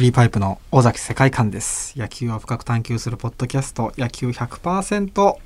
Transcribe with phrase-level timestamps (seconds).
[0.00, 1.98] クリーパイプの尾崎世界観です。
[1.98, 3.92] 野球を深く探求するポッドキャスト。
[3.98, 5.36] 野球100%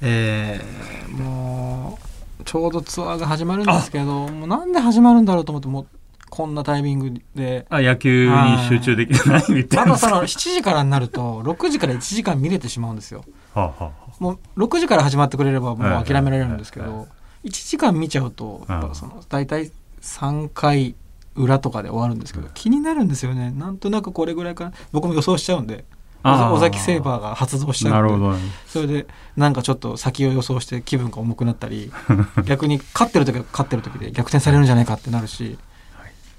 [0.00, 1.96] えー、も
[2.40, 5.86] うちょうどツアーが始まるんですけどもうなんで始まるんだろうと思ってもう
[6.28, 7.66] こんなタイミングで。
[7.70, 8.34] あ野球に
[8.68, 9.86] 集中できないみたいな。
[9.86, 13.22] まだその7時からになると6時から1時間見れてしまうんですよ。
[13.54, 17.06] はあはもう6時から始まってくれればもう諦められるんですけど
[17.44, 19.70] 1時間見ちゃうとやっぱその大体
[20.02, 20.96] 3回
[21.38, 23.50] 裏とかで終わるんですけど気になるんですよね。
[23.56, 25.84] なんとなくこれぐらいか僕も予想しちゃうんで
[26.24, 28.12] 尾崎セーバーが発動しちあゃうんで。
[28.12, 28.40] なるほどね。
[28.66, 29.06] それで
[29.36, 31.92] なんかちょっと先を予想して気分が重くなったり
[32.44, 35.58] 逆に勝ってる時は勝ってる時で逆転されるんじゃないかってなるし。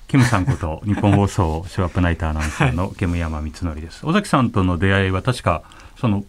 [0.07, 4.03] キムさんこと日本放送ショーアップナイターアナウンサーの煙山光則です。
[4.07, 5.61] 尾崎さんとの出会いは確か
[5.99, 6.23] その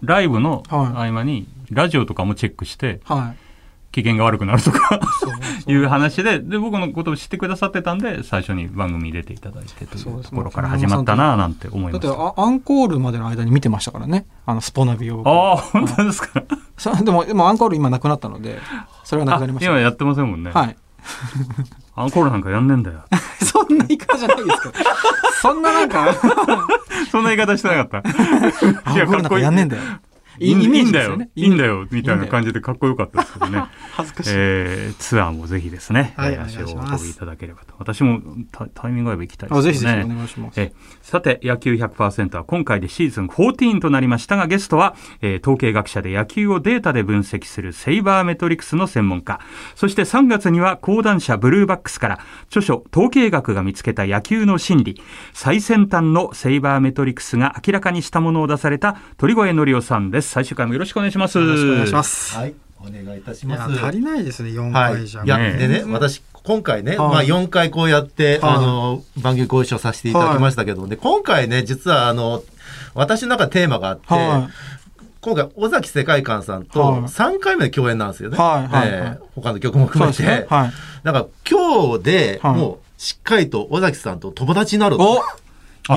[0.00, 1.10] ライブのはい。
[1.10, 3.36] 合間にラジオとかもチェックしてはい
[3.92, 5.00] 機嫌が悪くなるとか
[5.66, 14.26] いう話でで僕のことを知ってくださってたんで最初に番組に出ていただいてといそうところから始まったななんて思いだってましたあアンコールまでの間に見てましたからね。
[14.46, 15.22] あのスポナビを。
[15.26, 16.44] ああ本当ですか？
[16.78, 18.58] そうでもでもアンコール今なくなったので
[19.04, 19.70] それはなくなりました。
[19.70, 20.76] 今やってませんもんね、はい。
[21.96, 23.00] アンコールなんかやんねえんだよ。
[23.42, 24.74] そんな言い方じゃないですけど。
[25.42, 26.14] そんななんか。
[27.10, 28.08] そんな言い方してなかった。
[28.90, 29.82] アンコールなんかやんねえんだよ
[30.40, 31.30] イメージだよですよね。
[31.34, 31.86] いいんだよ。
[31.90, 33.64] みたいな感じでかっこよかったですけどね。
[33.92, 37.74] 恥ずかしい、えーツアーもぜひですね、はいえー足をお運びいただければと。
[37.78, 39.92] 私もタタイミング合えば行きたいですね。
[39.92, 40.60] ぜひお願いします。
[40.60, 49.40] えさて野球100%は今回でシーズン14となりましたがゲストは、えー統計学者で野球をデータで分析するセイバーメトリクスの専門家。
[49.74, 55.02] そして3月には講談社ブルーバックスから著書統計学が見つけた野球の心理。
[55.32, 61.38] 最先端のセイバーメトリクスが明らかにしたものを出された鳥越則夫さんです最終回もよろしくお願いします。
[61.40, 63.84] よろしくお願いします、はい、お願いいたしいやます。
[63.84, 65.26] 足りないですね4はい、回じゃ、い。
[65.26, 67.08] や、ねでね、私、今回ね、はい。
[67.08, 68.54] まあ、4回こうやって、はい。
[68.54, 72.44] あの、番組ご一緒させていただきましたけども、で、今回ね、実は、あの、
[72.94, 74.48] 私の中でテーマがあって、は
[75.20, 77.00] 今回、尾崎世界観さんとはい。
[77.02, 78.38] 3回目の共演なんですよね。
[78.38, 79.00] はいはいはい。
[79.00, 80.22] えー他の曲も含めて。
[80.22, 80.72] ねはい。
[81.02, 82.56] だから、今日ではい。
[82.56, 85.24] もう、しっかりと尾崎さんと友達になるおと。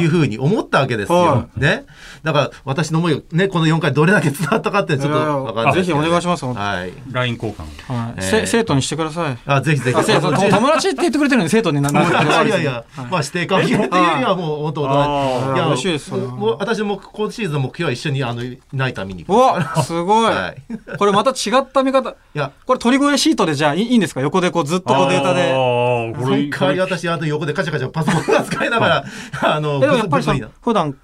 [0.02, 1.18] いうふうに思ったわけですよ。
[1.18, 1.48] は。
[1.58, 1.86] ね。
[2.24, 5.74] だから、私の思いをね、この4回どれだけ伝わったかってちょっとわかんない。
[5.76, 6.94] ぜひお願いしますはい。
[7.12, 8.14] LINE 交換はい。
[8.18, 8.24] えー。
[8.24, 9.38] せ生徒にしてください。
[9.46, 9.98] あ、ぜひぜひ。
[9.98, 13.90] あ生徒と友達って言ってくれてるのに生徒にななっていやいやいや、まあ指定関係っていうよ
[14.20, 15.56] りはもう本当あー。
[15.56, 19.26] いや嬉しいですもうもう私も今シーズンの目標は一緒にあのナイター見に。
[19.26, 19.40] 行うく。
[19.40, 20.98] わすごい、はい。
[20.98, 22.10] これまた違った見方。
[22.12, 24.22] いや、これ鳥越シートでじゃあいいいいんですか？
[24.22, 25.52] 横でこうずっとこうデータで。
[25.52, 29.06] あーこれ今回私あと横でカチャカチャパソコンを使いながら、
[29.42, 30.98] あの、えでもやっぱりそのブツブツ普段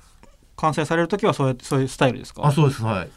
[0.56, 2.46] 完成される時はそうやってそういうスタイルですか？
[2.46, 3.10] あ、そうです、はい。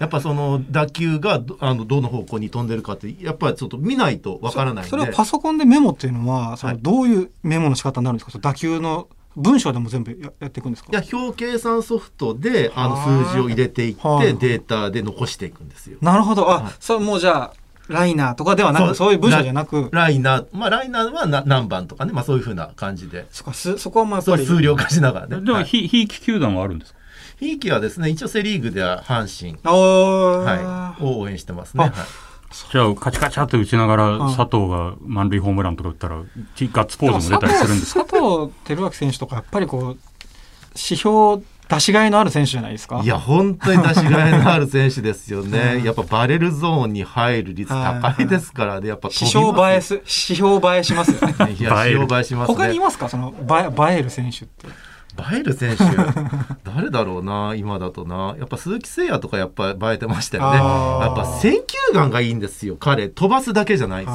[0.00, 4.90] やっぱその打球がどあのどの方向に飛んでるかって、やっぱりちょっと見ないとわからないんで。
[4.90, 6.82] それはパソコンでメモっていうのはそのはい。
[6.82, 8.30] どういうメモの仕方になるんですか？
[8.30, 10.90] その打球の文章でも全部ややっていくんですか？
[10.90, 14.36] いや、表計算ソフトで、あのはあ数字を入れていって、はい。
[14.36, 15.98] データで残していくんですよ。
[16.00, 16.50] なるほど。
[16.50, 16.72] あ、はい。
[16.80, 17.54] そうもうじゃあ
[17.88, 19.88] ライナーとかではなくそういう文章じゃなく。
[19.92, 23.26] ライナー、まあライナーはな何番とかね、まあそういうふうな感じで。
[23.30, 25.40] そっかすそこはまあそう数量化しながらね。
[25.40, 25.64] でも、はい。
[25.64, 26.98] ひひいき球団はあるんですか？
[27.40, 31.84] ひいきはですね、一応セ・リーグでは阪神、はい、を応援してますね。
[31.84, 32.06] あはい。
[32.72, 36.22] じゃあ、カチカチャって打ちながら、うん佐藤が満塁ホームランとか打ったら、
[36.56, 38.04] ちガッツポーズも出たりするんですか？
[38.04, 39.82] 佐藤輝明選手とかやっぱりこう
[40.74, 43.00] 指標出しがいのある選手じゃないですか？
[43.02, 45.82] いや、本当に出しがいのある選手ですよね。
[45.86, 48.88] やっぱバレルゾーンに入る率高いですからね。
[48.88, 51.34] やっぱ飛指標映えす指標映えしますよね。
[51.58, 52.54] いや、指標映えしますね。
[52.56, 53.08] 他にいますか？
[53.08, 54.66] その映える選手って
[55.18, 55.84] 映える選手、
[56.64, 58.36] 誰だろうな、今だとな。
[58.38, 60.56] やっぱ鈴木誠也とかやっぱ映えてましたよね。
[60.58, 63.08] やっぱ選球眼がいいんですよ、彼。
[63.08, 64.06] 飛ばすだけじゃない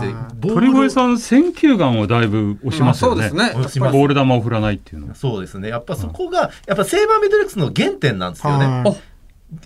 [0.41, 3.31] 鳥越さん、選球眼をだいぶ押しますよね。
[3.33, 5.15] まあそうですねボール球を振らないっていうのは。
[5.15, 5.69] そうですね。
[5.69, 8.65] やっぱそこが、やっぱセーバーメトリックスの原点なんですよね。
[8.65, 8.97] はい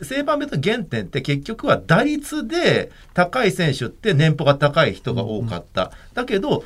[0.01, 5.91] セーバーメトリックスの原点って結局は打率で高い選手って年俸が高い人が多かった。
[6.13, 6.65] だけど、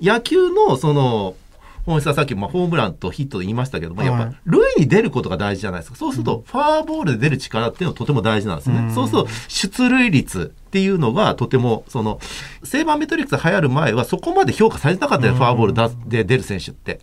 [0.00, 1.36] 野球のその、
[1.84, 5.96] 本質はさっきまあホームランとヒットで言いましたけども、やっはいぱ塁に出ることが大事じゃないですか。
[5.96, 8.78] そうすると、ファーボールで出る力っていうのはとても大事なんですね。
[8.78, 12.20] うんそうすると、出塁率っていうのがとても、その、
[12.62, 17.00] セーバーメトリックスが流行る前はそこまで評価されてなかったよ、うんファーボールだで出る選手って。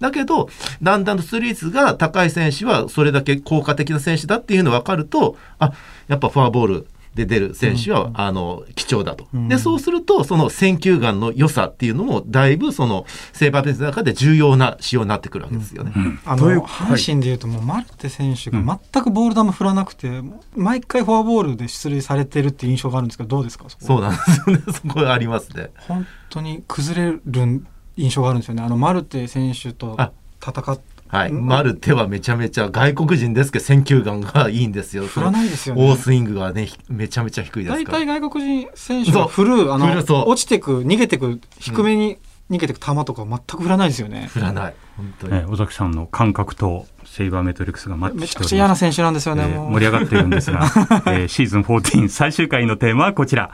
[0.00, 0.48] だけど、
[0.82, 5.72] だんだんと出塁率が高い選手はそれだけ効果的な選手だっていうのが分かると、あ、
[6.08, 9.26] やっぱフォアボールで出る選手は、あの、貴重だと。
[9.34, 15.92] うんで、そうすると、その選球眼の良さっていうのも、だいぶその、セーバーベースの中で重要な仕様になってくるわけですよね。
[16.24, 20.22] あというの阪神でいうともうマルテ選手が全くボール球振らなくて、
[20.56, 24.62] 毎回フォアボールで出塁されてるっていう印象があるんですけどどうですかそこそうなんですよね。
[24.72, 25.70] そこがありますね。
[25.88, 27.62] 本当に崩れる
[27.96, 30.78] 印象があるんですよねあのマルテ選手とあ戦っ
[31.12, 31.32] はい。
[31.32, 35.06] マルテはめちゃめちゃ外国人ですけど、選球眼がいいんですよ。
[35.06, 37.98] 振らないですよねオースイングがね、ひめちゃめちゃ低いです大から。
[37.98, 39.86] 体外国人選手そうが振る、あの
[40.26, 42.16] 落ちてく、逃げてく、低めに
[42.50, 44.30] 逃げてく球とか全く振らないですよね。
[44.32, 44.74] 振らない。
[44.96, 45.32] 本当に。
[45.34, 53.50] ね尾崎さんの感覚とセイバーメトリックスがマッめちゃくちゃ嫌な選手なんですよね、盛り上がっているんですが、えーシーズン14最終回のテーマはこちら。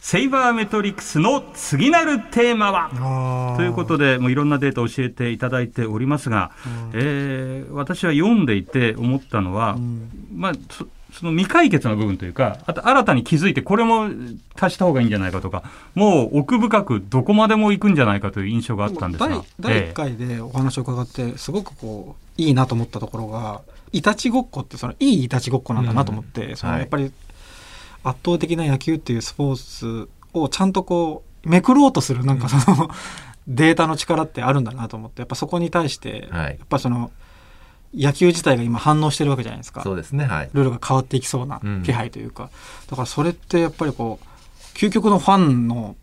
[0.00, 3.54] セイバーメトリックスの次なるテーマは？
[3.56, 6.52] ということで、もういろんなデータを教えていただいておりますが、
[6.94, 10.08] えー私は読んでいて思ったのは、うん。
[10.34, 14.08] まあ、そその未解決の部分というか、あと新たに気づいて、これも
[14.58, 15.64] 足した方がいいんじゃないかとか、
[15.94, 19.28] もう奥深くどこまでも行くんじゃないかという印象があったんですが。
[19.28, 19.88] 第、第1え。
[19.90, 23.60] え回でお話を伺ってすごくこういいなと思ったところが
[23.92, 26.80] いたちごっこってそのいいいたちごっこなんだなと思って、そのはい。
[26.80, 27.12] やっぱり
[28.02, 32.90] 圧倒的な野球っていうスポーツをちゃんとこうめくろうとするなんかその、
[33.46, 37.10] データの力ってあるんだなと思ってやっぱそこに対して、はいやっぱその
[37.92, 39.82] 野球自体が今反応してるわけじゃないですか。
[39.82, 40.24] そうですね。
[40.24, 40.50] はい。
[40.52, 42.50] ルールが変わっていきそうなうん気配というか、
[42.88, 45.96] だからそれってやっぱりこう究極のファンの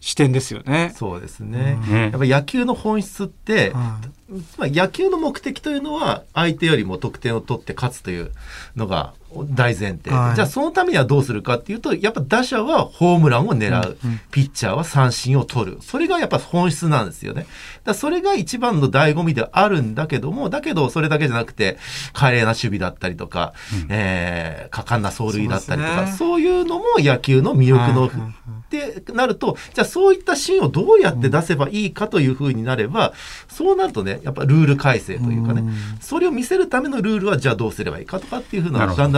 [0.00, 0.92] 視点ですよね。
[0.96, 1.78] そうですね。
[1.88, 8.32] ねやっぱ野球の本質って、はいつまり野球の目的というのは相手よりも得点を取って勝つという
[8.76, 9.14] のが
[9.50, 10.34] 大前提で、はい。
[10.34, 14.20] じゃあそのためにはどうするかっていうとやっぱ打者はホームランを狙う、うんうん。
[14.30, 15.78] ピッチャーは三振を取る。
[15.80, 17.46] それがやっぱ本質なんですよね。
[17.84, 21.78] だそれが一番の醍醐味ではあるんだけどもだけどそれだけじゃなくて
[22.12, 23.52] 華麗な守備だったりとか、
[23.88, 26.46] えー果敢な走塁だったりとかそうね。
[26.46, 28.10] いうのも野球の魅力の、はい
[28.68, 33.14] ってなると、じゃあそういったシーンをどうやって出せばいいかというふうになれば、
[33.48, 35.74] そうなるとね、やっぱルール改正というかね、うん。
[36.00, 39.17] それを見せるためのルールはじゃあどうすればいいかとかっていうふうなだんだ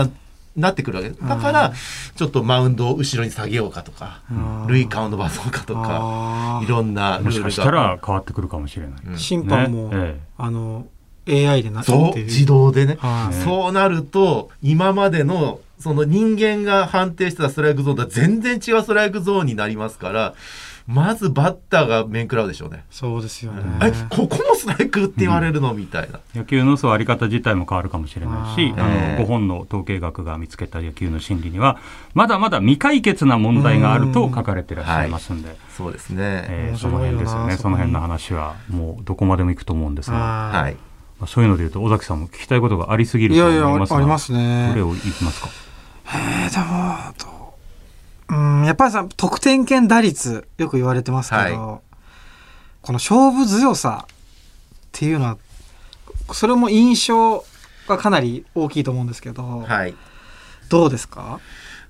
[0.55, 1.09] なってくるわけ。
[1.09, 1.21] です。
[1.27, 1.73] だから、
[2.15, 4.67] ちょっとマウンドを後ろに下げようかとか、うん。
[4.67, 7.29] 塁間を伸ばそうかとか、いろんなルールが。
[7.29, 9.01] もしかしたら変わってくるかもしれない。
[9.07, 9.17] うん。
[9.17, 9.91] 審判も、ね。
[9.93, 10.21] ええ。
[10.37, 10.87] あの
[11.27, 12.97] AI でなってそう、る自動でね。
[13.43, 20.33] そうなると、今までの、その人間が判定してたストライクゾーンとは全然違うストライクゾーンになりますから、
[20.87, 22.85] まずバッターが面食らうでしょうね。
[22.89, 26.19] そうですよね、え、ここもストライクって言われるのみたいな。
[26.35, 28.89] 野球のそうあり方自体も変わるかもしれないし、あの
[29.23, 31.77] 5本の統計学が見つけた野球の心理には、
[32.13, 36.17] まだまだ未解決な問題があると書かれていらっしゃいますんで、そうですね。
[36.19, 40.73] えーその辺ですよね、その辺の話は、もうどこまでも行くと思うんですが、ははい。
[41.19, 44.69] まあそういうので言うと、尾崎さんも聞きたいことがありすぎいると思いやいやいますが、ありますね。
[44.69, 45.49] どれをいきますか？
[46.13, 47.40] えー、でもど
[48.31, 51.81] ううんやっぱりさ得点圏打率よく言われてますけど、は
[52.81, 54.13] この勝負強さっ
[54.91, 55.37] ていうのは
[56.33, 57.43] それも印象
[57.87, 59.93] がかなり大きいと思うんですけど、はい。
[60.69, 61.39] どうですか？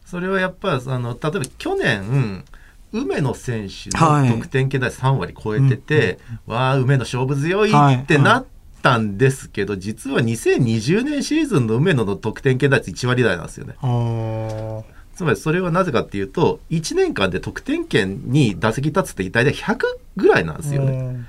[0.06, 2.44] それはやっぱり、あの、例えば去年、
[2.92, 4.30] 梅野選手はい。
[4.30, 7.96] の得点圏打率3割超えてて、わあ、梅野勝負強いはい。
[7.98, 8.46] ってなっ
[8.82, 13.76] たんですけど、実は2020年シーズンの梅野の得点圏打率1割台なんですよね。
[15.22, 19.78] つまりそれはなぜかっていうと、1年間で得点圏に打席立つって大体100
[20.18, 21.24] ぐらいなんですよね。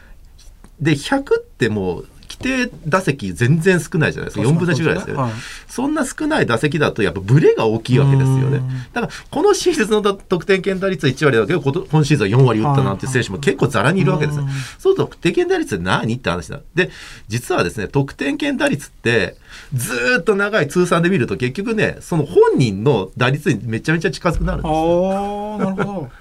[0.80, 4.48] で、100ってもう、規定打席全然少ないじゃないですか。
[4.48, 5.22] 4分の1ぐらいですよね。
[5.22, 5.32] はい
[5.72, 8.68] そんな少ない打席だと、やっぱブレが大きいわけですよねうん。
[8.92, 14.50] だから、このシーズンの得点圏打率は1割だけど、今シーズンは4割打ったなんて選手も結構ざらにいるわけですようん。
[14.50, 16.60] そうすると、得点圏打率って何って話だ。
[16.74, 16.90] で、
[17.28, 19.36] 実はですね、得点圏打率って、
[19.72, 25.58] ずーっと長い通算で見ると、結局ね、その本人の打率にめちゃめちゃ近づくなるんですよ。
[25.58, 26.10] なるほど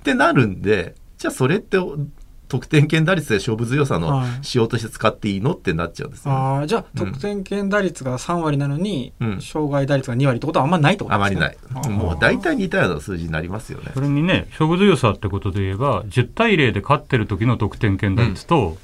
[0.00, 1.78] ってなるんで、じゃあそれって、
[2.48, 6.36] 得点圏打率で勝負強さのはい仕様として使っていいのってなっちゃうんですよね。
[6.38, 11.52] あーじゃあうん得点圏打率が3割なのに、うん障害打率が2割ってことはあんまりないってことあですねま
[11.82, 11.90] りない。
[11.90, 14.00] もう大体似たような数字になりますよねそ。
[14.00, 18.76] れにね、勝負強さってことで言えば、10対0で勝ってる時の得点圏打率と、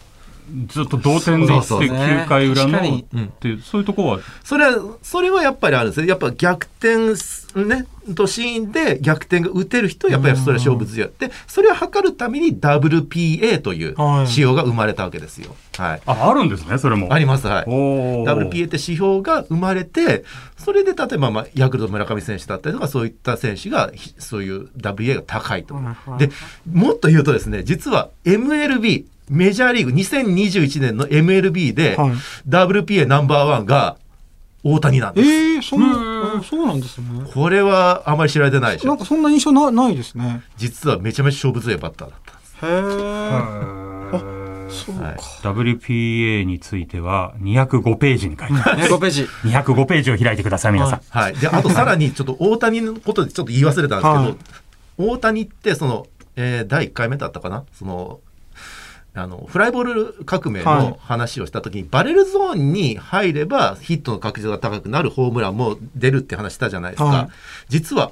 [0.66, 6.06] ずっと同点でいってそうそうそう9回裏の確かにうんっていう、そういうとこは、それは、それはやっぱりあるんですね。
[6.06, 11.10] やっぱ逆転す、ね、とシーンで逆転が打てる人はやっぱりそれは勝負強い。
[11.18, 15.54] で、それを測るために WPA というはい仕様が生まれたわけですよ。
[15.76, 16.02] はい。
[16.06, 17.12] あ、あるんですね、それも。
[17.12, 17.64] あります、はい。
[17.66, 20.24] WPA って指標が生まれて、
[20.58, 25.74] それで例えば、まあ、ヤクルト村上選手だったりとか、そういった選手が、ひそういう WA が高いと。
[26.18, 26.30] で、
[26.70, 32.12] もっと言うとですね、実は MLB、メジャーリーグ2021年の MLB で、はい
[32.48, 33.96] WPA ナンバーワンが
[34.62, 35.28] 大谷なんえです。
[35.28, 38.88] ー、そんそうなんですねこれはあまり知られてないでしょ。
[38.88, 42.56] なんかそんな印象なないですね実はめちゃめちゃ勝負強いバッターだったんです。
[42.62, 48.78] へえそうか、はい WPA については205ページに書いてある。
[48.82, 51.00] ね5ページ205ページを開いてください、皆さん。
[51.10, 51.34] はい。
[51.34, 54.36] で、あとさらにちょっと大谷のことでちょっと言い忘れたんですけど、はい
[54.96, 57.64] 大谷ってその、えー第1回目だったかな？
[57.72, 58.20] その、
[59.16, 67.28] あのフライボール革命はいの話をした時に、バレルゾーンに入ればヒットの確率が高くなるホームランも出るって話したじゃないですか、はい。
[67.68, 68.10] 実は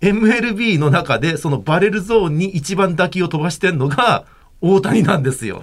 [0.00, 4.24] MLB の中でそのバレルゾーンに一番打球を飛ばしてんのが
[4.60, 5.60] 大谷なんですよ。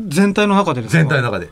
[0.00, 0.98] 全体の中でですか？
[0.98, 1.50] 全体の中で。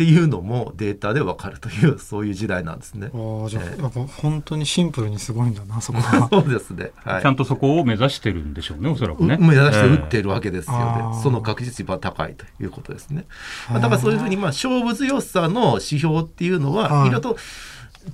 [0.00, 3.10] っていうのもデータでわかるというそういう時代なんですね。
[3.12, 6.92] ああじゃあ、ええやっぱ本当にシンプルにすごいんだなそこは そうですね。
[7.04, 9.36] はいちゃんとそこを目指してるんでしょうね、おそらくね。
[9.38, 10.22] 目指して打ってる。
[10.22, 13.26] るわけですよね、あーその確実に高いということですね。
[13.68, 17.36] まあだからそういうふうにまあ勝負強さの指標っていうのは、はいいろいろと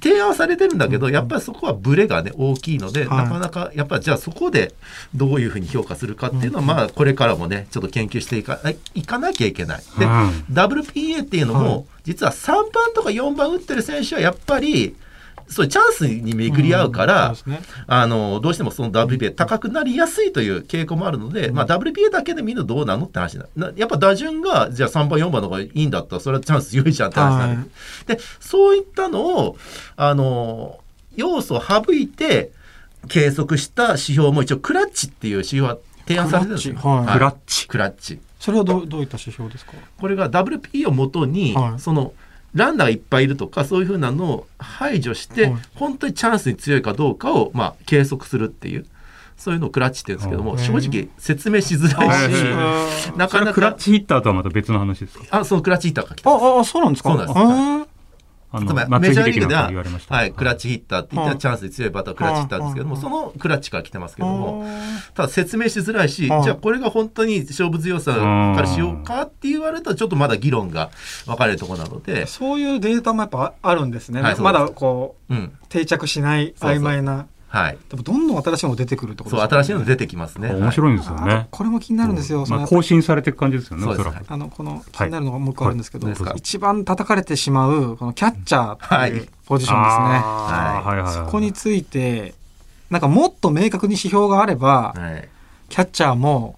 [0.00, 3.24] 提案はされてるんだけど、やっぱりそこはブレがね大きいので、はい。
[3.24, 4.74] なかなかやっぱりじゃあそこで
[5.14, 8.60] どういうふうに評価するかっていうのは、まあこれからもねちょっと研究していか
[8.94, 9.82] いかなきゃいけない。
[9.98, 10.10] で、うん。
[10.50, 11.84] WPA っていうのも、はい。
[12.04, 14.96] 実は3番とか4番打ってる選手はやっぱり
[15.48, 17.60] そうチャンスに巡り合うから、うんね。
[17.86, 27.66] あのどうしてもその WPA 高くなりやすいという傾向もあるので、まあ、WPA だけで見るとどうなのって話ななやっぱ打順がじゃあ3番4番の方がいいんだったらそれはチャンス強いじゃんって話になる、はい
[28.06, 29.56] でそういったのを
[29.96, 30.80] あの
[31.16, 32.50] 要素を省いて
[33.08, 37.06] 計測した指標も一応クラッチっていう指標は提案されてるんですよ、クラッチ。
[37.06, 37.14] はい。
[37.14, 37.68] クラッチ。
[37.68, 38.18] クラッチ。
[38.38, 39.72] それはどうどういった指標ですか？
[39.98, 41.80] これが WP をもとに、はい。
[41.80, 42.12] その
[42.56, 45.56] ランナーがいっぱいいるとかそういうふうなのを排除して、はい。
[45.74, 48.86] 本当にチャンスに強いかどうかを、まあ、計測するっていう
[49.36, 55.24] そういうのをクラッチって言うんですけども、うん正直説明しづらいし、なかなそれはクラッかチヒッターとはまた別の話ですか？
[55.40, 57.10] あそのクラッチヒッターが来たああそうなんですか？
[57.10, 57.95] そうなんです
[58.52, 60.14] あのつまり松井メジャーリーグでは言われました。
[60.14, 61.34] はい、クラッチヒッターって言ったはい。
[61.34, 66.42] らチャンスに強いバッターはクラッチヒッターですけども、はいそのクラッチから来てますけども、あただ説明しづらいし、はい。
[66.42, 70.90] じゃあこれが本当に勝負強さからしようかって言われるとちょっとまだ議論が
[71.26, 72.24] 分かれるところなので。
[72.24, 74.42] ー、そういうデータもやっぱあるんですね、はいそうです。
[74.42, 77.78] まだこううん、定着しないそうそう曖昧なはい。
[77.88, 80.52] でもどんどん新しいのが出てくるってことそう、ですよね新しいの出てきますね。
[80.52, 81.48] 面白いんですよあね。
[81.50, 84.08] これも気になるんですよ、そのまあ、更新されていく感じですよね、そうです。
[84.28, 91.12] あのこの気になるのがもう一個あるんですけど、はいはい一番叩かれてしまうこのキャッチャーってはいいうポジションですね、はいはいはい。
[91.12, 92.34] そこについて
[92.90, 95.28] なんかもっと明確に指標があれば、はい。
[95.68, 96.56] キャッチャーも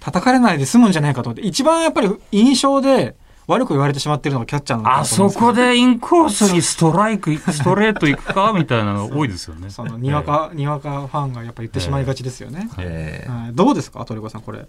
[0.00, 3.16] 叩かれないで済むんじゃないかと思って一番やっぱり印象で
[3.46, 9.70] 悪く言われてしまっているのがキャッチャーなのかあそこでインコースにストライク、 ストレートいくかみたいなの多いですよね。
[9.70, 14.66] そのにわか、にわかファンがやっぱ言ってしまいがちですよね、えーはい、どうですか鳥越さんこれ。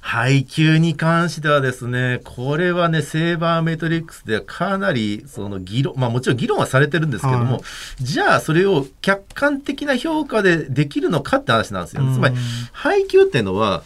[0.00, 7.62] 配球に関してはですね、これはね、セーバーメトリックスでかなりその議論、まあもちろん議論はされてるんですけども、はい。
[8.00, 12.02] じゃあそれを客観的な評価でできるのかって話なんですよ。
[12.12, 12.40] つまりうん、
[12.72, 13.84] 配球っていうのは、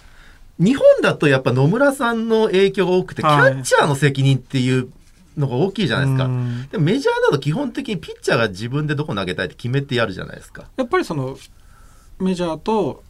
[0.58, 3.52] 日本だとやっぱ野村さんの影響が多くて、キはい。
[3.52, 4.88] ャッチャーの責任っていう
[5.36, 6.24] のが大きいじゃないですか。
[6.26, 6.68] うん。
[6.68, 10.64] でもメジャーだと基本的にピッチャーが自分でどこ投げたいって決めてやるじゃないですか。
[10.76, 11.36] やっぱりその
[12.20, 13.02] メジャーと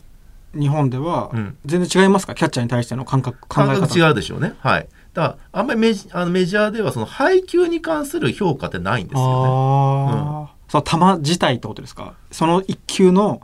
[0.55, 1.57] 日本ではうん。
[1.67, 3.81] 全然違いますか、キャッチャーに対しての感覚考え方。
[3.81, 4.55] 感覚違うでしょうね。
[4.61, 4.89] はい。
[5.13, 12.15] だから、あんまりメジあのメジャーではその配球に関する評価ってないんですよああ、その球自体ってことですか？
[12.33, 13.43] その一球の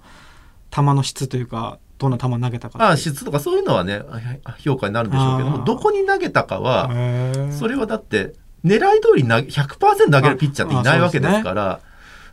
[0.71, 2.85] 球の質というかどんな球投げたかね。
[2.87, 4.03] あ質とかそういうのはね、
[4.45, 5.51] あ評価になるんでしょうけど。
[5.51, 6.91] も、どこに投げたかは、
[7.51, 8.33] それはだって、
[8.65, 11.81] 狙い通り投げ100%投げるピッチャーっていないわけですから、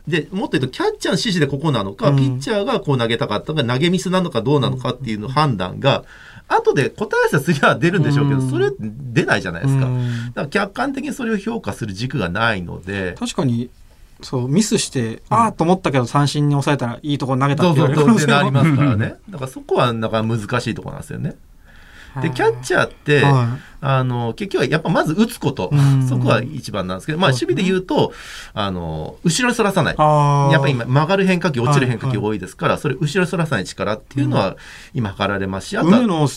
[0.06, 2.16] でもっと言うと、キャッチャーの指示でここなのか、うん。
[2.16, 6.04] ピッチャーがこう投げたかったのか、投げミスなのかどうなのかっていうの判断が、
[6.48, 8.50] 後で答え合わせすりゃ出るんでしょうけど、うん。
[8.50, 9.82] それ出ないじゃないですか。
[9.82, 10.32] だうん。
[10.34, 13.68] から客観的にそれを評価する軸がないので、確かに
[14.22, 19.14] そうミスして、ああと思ったけど三振に抑えたらいいところ投げたって言われるなりますからね。
[19.30, 21.36] だからそこはなか難しいところなんですよね。
[22.20, 25.70] で、キャッチャーって、はあの、結局はやっぱまず打つこと。
[25.72, 28.12] うん、そこは一番なんですけど、まあ守備で言うと、
[28.54, 29.96] あの、後ろに反らさない。
[30.52, 32.26] やっぱり今曲がる変化球、落ちる変化球はいはい。
[32.30, 34.56] 多いですから、それ後ろに反らさない力っていうのは
[34.94, 36.28] 今測られますし、あとは、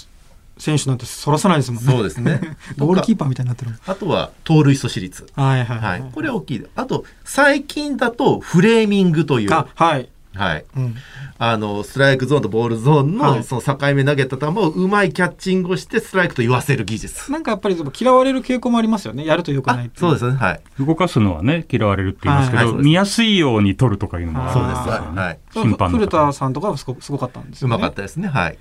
[0.57, 2.57] 選手なんてそらさないですもんねそうですね。
[2.77, 5.27] ゴールキーパーみたいになってるあとは盗塁阻止率。
[5.35, 6.11] はいはいはい。
[6.11, 6.65] これは大きい。
[6.75, 10.65] あと、最近だとフレーミングという、あはい、はい。
[10.77, 10.95] うん、
[11.39, 17.31] あの、ストライクゾーンとボールゾーンはいのその境目投げた球をうまいキャッチングをしてストライクと言わせる技術。
[17.31, 20.37] なんかやっぱりでも嫌われる傾向もありますよねやると良くないそうですね。
[20.37, 20.61] はい。
[20.79, 24.79] 動かすのはね、嫌われるって言いますけど、はいはい見やすいように取るとかいうのもあそうです。
[24.79, 25.39] はい。
[25.53, 28.27] 審判の古方田さんとかはすごすごかったんですよねうまかったですね。
[28.27, 28.57] はい。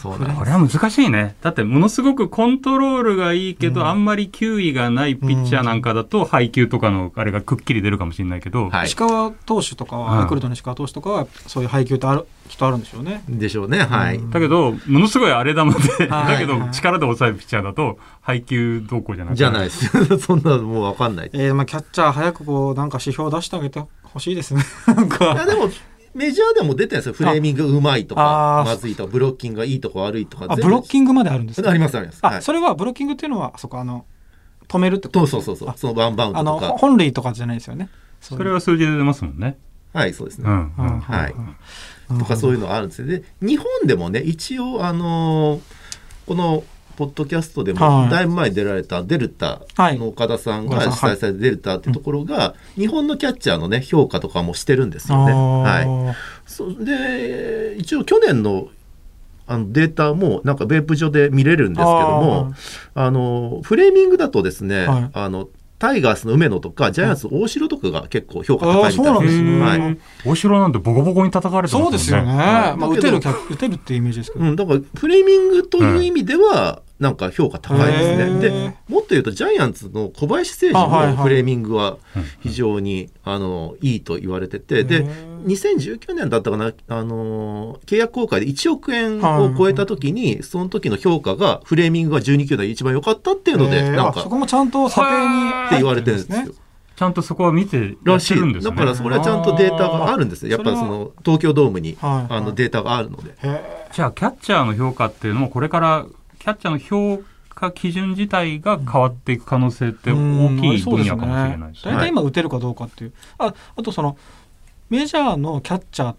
[0.00, 1.36] そうなんですこれは難しいね。
[1.42, 13.22] だってものすごくコントロールがいいけど、うんあんまり球威がないピッチャーなんかだと、配球とかのあれがくっきり出るかもしれないけど、はい石川投手とかは、うんヤクルトの石川投手とかはそういう配球ってあるきっとあるんでしょうね。
[13.28, 13.78] でしょうね。
[13.80, 14.16] はい。
[14.16, 15.60] うんだけど、ものすごい荒れ球
[15.98, 19.90] で、はい だけど力で抑えるピッチャーだと、配球どうこうじゃなくてじゃないです。
[20.18, 21.26] そんなのもうわかんない。
[21.26, 24.62] いえーまあ、キャッチャー早くこうなんか指標出してあげてほしいですね。
[24.86, 25.68] なんかや、でも、
[26.14, 27.12] メジャーでも出てるんですよ。
[27.12, 30.46] フレーミングうまいとかまずいとか、ブロッキングがいいとか悪いとか。
[30.48, 32.18] あブロッキングまであるんですかありますあります。
[32.22, 34.04] あ、はいそれはブロッキングっていうのはそこあの
[34.68, 35.74] 止めるってことそうそうそうそうあ。
[35.76, 36.78] そのワンバウンあのドとか。
[36.78, 37.88] 本塁とかじゃないですよね
[38.20, 39.58] そそれは数字で出ますもんね。
[39.92, 40.48] はい、そうですね。
[40.48, 41.34] はい
[42.10, 43.06] うんとかそういうのがあるんですよ。
[43.06, 45.60] で、日本でもね、一応、あのー
[46.26, 46.64] この、
[47.00, 48.10] ポッドキャストでも、はい。
[48.10, 50.86] だいぶ前に出られたデルタの岡田さんがはい。
[50.88, 55.32] 主催されたデルタっていうところが、日本のキャッチャーのね、評価とかもしてるんですよね。
[55.32, 56.12] はい。
[56.12, 56.14] い
[56.44, 58.68] そで、一応去年の
[59.46, 62.54] あのデータもなんかベープ上で見れるんですけども、
[62.94, 65.10] あの、フレーミングだとですね、はい。
[65.14, 65.48] あの、
[65.80, 69.60] タイガースの梅野とか、ジャイアンツの大城とかが結構評価高いみたいですね。
[69.60, 69.98] はい。
[70.26, 71.84] お城なんてボコボコに叩かれてますね。
[71.84, 78.40] そうですよね、はいまあ、打だけどてる打てるっていうイメージですけど、うん、だからフレーミングという意味では、なんか評価高いですね。
[78.40, 81.96] で、もっと言うと、ジャイアンツの小林誠司もフレーミングは
[82.40, 96.54] 非常に、あのいいと言われてて、へで、ー2019年だったかな、あの契約公開で1億円を超えた時に、その時の評価が、フレーミングが12球団一番良かったっていうので、なんか、あそこもちゃんと査定にって言われてるんですよ。
[96.96, 98.70] ちゃんとそこは見てらしているんですね。
[98.72, 100.52] だからそれはちゃんとデータがあるんですよ。
[100.52, 103.34] やっぱりその東京ドームに、あのデータがあるので。
[103.42, 106.06] へじゃあキャッチャーの評価っていうのもこれから
[106.40, 110.16] キャッチャーの評価基準自体が変わっていく可能性って大
[110.60, 111.92] きい分野かもしれないですね。
[111.92, 114.16] 大体今打てるかどうかっていう、ああとその
[114.88, 116.16] メジャーのキャッチャーっ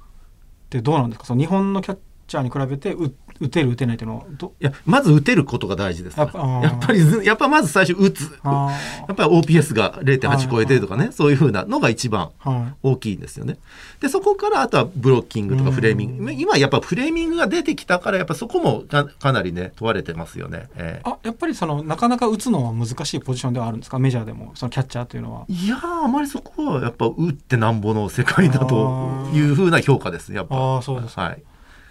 [0.69, 1.25] てどうなんですか？
[1.25, 1.97] その日本のキャッ
[2.31, 6.47] チャーに比べて打打てる打てないっていうのはどいや、まず打てることが大事ですから。
[6.61, 8.37] やっぱりず、やっぱまず最初打つ。
[8.43, 8.71] あ
[9.07, 13.57] やっぱり OPS が0.8超えてるとかね、そういうふうなのが一番ーはい大きいんですよね。
[13.99, 16.31] で、そこからあとはブロッキングとかフレーミング。
[16.31, 20.69] 今やっぱフレーミングが出てきたから、やっぱそこもかかなりね、問われてますよね。
[20.75, 23.97] ええあやっぱりそのなかなか打つのは難しいポジションではあるんですか？
[23.97, 30.55] メジャーでもそのキャッチャーというのはいやー、あまりそこはやっぱ打ってなんぼの世界だというふうな評価ですね、やっぱ。
[30.55, 31.41] ああそうですかはい。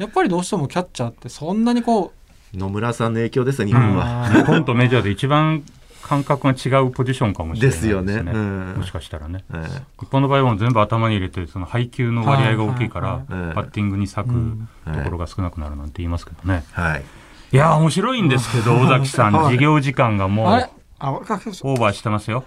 [0.01, 2.13] やっぱりどうしてもキャッチャーってそんなにこ
[2.55, 4.25] 野村さんの影響ですよ、日う、本は。
[4.25, 5.63] あ日本とメジャーで一番
[6.03, 8.23] 感覚が違うポジションかもしれないですよね。
[8.23, 9.45] ねうんもしかしたらね。
[9.53, 16.65] ええ日本の場合は全部頭に入れて、その配球の割合が大きいから、はいはいはいバッティングに割くうんところが少なくなるなんて言いますけどね。
[16.73, 17.05] はい。
[17.53, 22.45] いやー、面白いんですけど、尾崎さん、はい授業時間がもうオーバーしてますよ。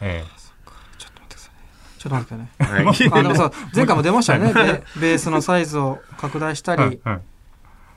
[0.00, 0.41] え待ってくださいね
[2.02, 2.50] ちょっと待ってね。
[2.58, 2.86] はい。
[3.12, 4.52] あでもそう前回も出ましたよね。
[4.52, 4.62] ベ
[5.00, 7.00] ベースのサイズを拡大したえり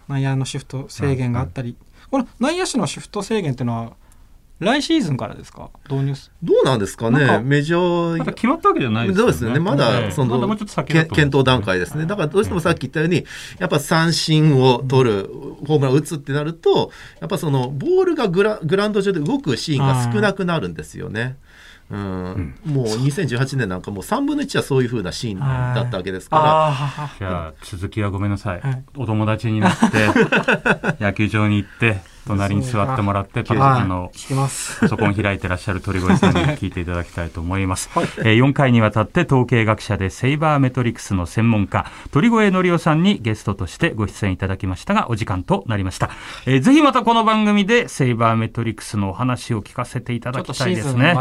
[0.08, 1.76] 内野のシフト制限があったり、
[2.12, 3.94] この内野手のシフト制限っていうのは
[4.60, 5.70] 来シーズンからですか？
[5.90, 6.32] 導入す。
[6.44, 8.18] どうなんですかね、メジャー。
[8.20, 9.32] まだ決まったわけじゃないですよね。
[9.34, 9.60] そうですよね。
[9.60, 12.06] まえだ、えその、ま検討段階ですね。
[12.06, 13.26] だからどうしてもさっき言ったように、
[13.58, 15.30] やっぱ三振を取る、
[15.68, 21.36] ホームランを打つってなると、やっぱその、ボールがグラグラウンド上で動くシーンが少なくなるんですよね。
[21.92, 28.62] うん、もう2018年なんかもう3分の1はそういう風なシーンだったわけですから、あじゃあ、続きはごめんなさい。
[28.62, 28.84] はい。
[28.98, 30.08] お友達になって、
[31.00, 34.80] 野球場に行って、隣に座ってもらって、パソコンの聞きます。
[34.80, 37.90] パソコン開いてらっしゃる鳥越さんに聞いていただきたいと思います。
[38.26, 46.10] えー4回にわたって統計学者でセイバーメトリクスの専門家、鳥越則夫さんにゲストとしてご出演いただきましたが、お時間となりました。
[46.48, 51.16] えーぜひまたこの番組でセイバーメトリクスのお話を聞かせていただきちょっとシーたいですね。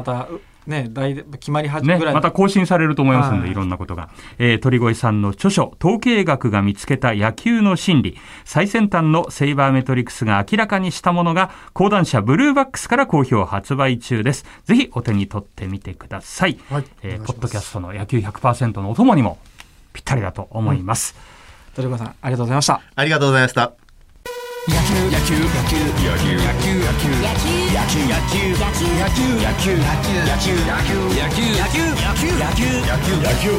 [0.66, 4.08] ね大決まり始ね、めぐらい、また更新されると思いますので、はいいろんなことが。
[4.38, 14.44] えー鳥越さんの著書、統計学が見つけた野球の真理、最先端のセイバーメトリクスが明らかにしたものが、講談社ブルーバックスから好評発売中です。
[14.64, 16.58] ぜひお手に取ってみてください。
[16.70, 19.38] はいえーポッドキャストの野球100%のお供にも
[19.92, 21.14] ぴったりだと思います。
[21.74, 23.83] 鳥越さんありがとうございましたありがとうございました。
[24.66, 33.50] 野球野球野球野球野球野球野球野球野球野球野球野球野球野球野球野球野球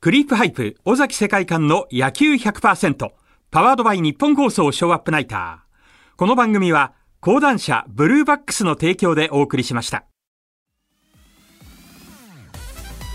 [0.00, 3.10] クリープハイプ、尾崎世界観の野球100%。
[3.50, 6.16] パワードバイ日本放送ショーアップナイター。
[6.16, 10.06] この番組は、講談社ブルーバックスの提供でお送りしました。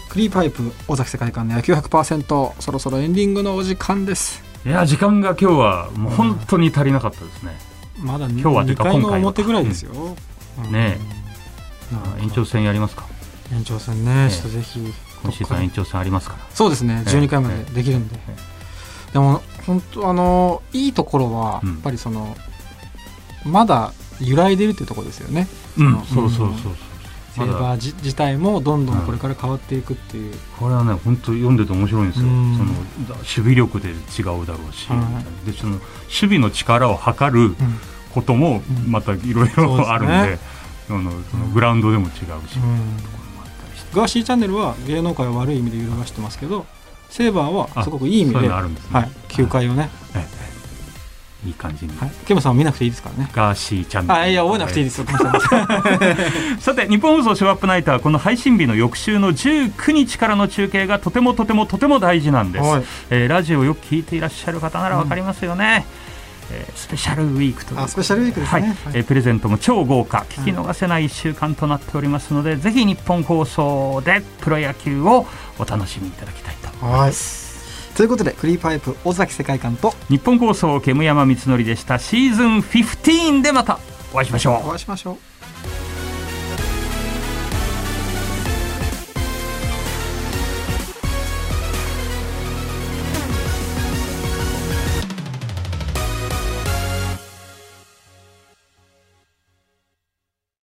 [0.09, 7.57] クリーパイプ尾崎世界観の野球100%そろそろエンディングのお時間ですいや、時間が今日はもう本当に足りなかったですね。
[7.97, 9.17] まだ今日はという2回のか今回は。
[9.17, 9.91] 表ぐらいですよ、
[10.65, 10.71] うん。
[10.71, 10.99] ね
[11.91, 13.07] なんか延長戦やりますか。
[13.51, 14.93] 延長戦ね、えちょっとぜひ。
[15.23, 16.45] 今シーズン延長戦ありますから。
[16.53, 17.13] そうですねええ。
[17.19, 18.35] 12回までできるんで、え
[19.13, 21.69] でも本当あのいいところはうん。
[21.71, 22.35] やっぱりその、
[23.45, 25.47] まだ揺らいでるっていうところですよね。
[25.77, 26.73] うん、そうそうそうそう。
[27.33, 32.27] セーバーじ自体もどんどんこれから変わっていくっていう、これはね、本当読んでて面白いんですよ。
[32.27, 32.57] うん。
[32.57, 32.73] その
[33.09, 37.55] だ守備力で違うだろうし、はでその守備の力を測るうん。
[38.13, 38.91] こともうん。
[38.91, 40.39] またいろいろあるんで、
[40.87, 42.59] そのそのグラウンドでも違うし。
[43.93, 46.65] ガーシーチャンネルは芸能界を悪い意味で揺るがしてますけど
[47.09, 48.71] セーバーはすごくいい意味で、ですね。
[48.91, 50.40] はい、球界をね、ええ
[51.45, 53.29] いい感じに、はい、ケムさんは見なくていいですからね。
[53.33, 55.07] ガーシーチャンネルあ、いや、覚えなくていいですよ。
[56.59, 62.83] さて日本放送ショーアップナイターこの配信日の翌週の19日からの中継がとてもとてもとても大事なんです、はい。
[63.09, 66.01] えーラジオをよく聞いていらっしゃる方ならわかりますよね、えー
[66.75, 68.61] スペシャルウィークとスペシャルウィークですね。
[68.61, 68.69] はい。
[68.69, 68.75] はい。
[68.93, 75.25] えープレゼントも超豪華聞き逃せない1週間となっておりますので、ぜひ日本放送でプロ野球を
[75.59, 76.69] お楽しみいただきたいと。
[76.81, 77.07] 思いはい。
[77.07, 77.40] ます、
[77.95, 83.79] ということで、クリーパイプ尾崎世界観と日本放送煙山光則でしたシーズン15でまた
[84.13, 85.30] お会いしましょうお会いしましょう。